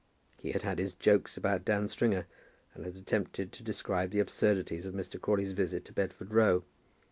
He 0.41 0.51
had 0.53 0.63
had 0.63 0.79
his 0.79 0.95
jokes 0.95 1.37
about 1.37 1.63
Dan 1.63 1.87
Stringer, 1.87 2.25
and 2.73 2.85
had 2.85 2.95
attempted 2.95 3.51
to 3.51 3.61
describe 3.61 4.09
the 4.09 4.17
absurdities 4.19 4.87
of 4.87 4.95
Mr. 4.95 5.21
Crawley's 5.21 5.51
visit 5.53 5.85
to 5.85 5.93
Bedford 5.93 6.33
Row. 6.33 6.63